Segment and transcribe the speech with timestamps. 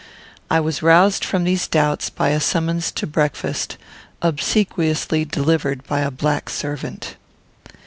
[0.49, 3.77] I was roused from these doubts by a summons to breakfast,
[4.23, 7.17] obsequiously delivered by a black servant.